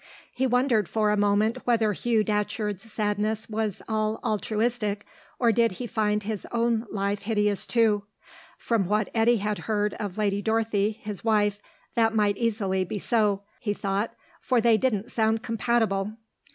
He 0.33 0.47
wondered 0.47 0.89
for 0.89 1.11
a 1.11 1.15
moment 1.15 1.57
whether 1.67 1.93
Hugh 1.93 2.23
Datcherd's 2.25 2.91
sadness 2.91 3.47
was 3.47 3.83
all 3.87 4.19
altruistic, 4.23 5.05
or 5.37 5.51
did 5.51 5.73
he 5.73 5.85
find 5.85 6.23
his 6.23 6.47
own 6.51 6.87
life 6.91 7.21
hideous 7.21 7.67
too? 7.67 8.05
From 8.57 8.87
what 8.87 9.11
Eddy 9.13 9.37
had 9.37 9.59
heard 9.69 9.93
of 9.99 10.17
Lady 10.17 10.41
Dorothy, 10.41 10.97
his 11.03 11.23
wife, 11.23 11.59
that 11.93 12.15
might 12.15 12.37
easily 12.37 12.83
be 12.83 12.97
so, 12.97 13.43
he 13.59 13.75
thought, 13.75 14.15
for 14.41 14.59
they 14.59 14.75
didn't 14.75 15.11
sound 15.11 15.43
compatible. 15.43 16.09